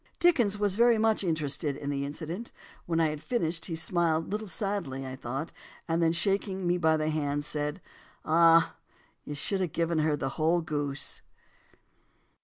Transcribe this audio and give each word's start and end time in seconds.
"Dickens 0.17 0.57
was 0.57 0.77
very 0.77 0.97
much 0.97 1.23
interested 1.23 1.75
in 1.77 1.91
the 1.91 2.05
incident. 2.05 2.51
When 2.87 2.99
I 2.99 3.09
had 3.09 3.21
finished, 3.21 3.65
he 3.65 3.75
smiled 3.75 4.25
a 4.25 4.27
little 4.29 4.47
sadly, 4.47 5.05
I 5.05 5.15
thought, 5.15 5.51
and 5.87 6.01
then, 6.01 6.11
shaking 6.11 6.65
me 6.65 6.79
by 6.79 6.97
the 6.97 7.11
hand, 7.11 7.43
he 7.43 7.43
said, 7.43 7.81
'Ah! 8.25 8.77
you 9.25 9.33
ought 9.33 9.35
to 9.37 9.57
have 9.59 9.71
given 9.71 9.99
her 9.99 10.15
the 10.17 10.29
whole 10.29 10.61
goose.'" 10.61 11.21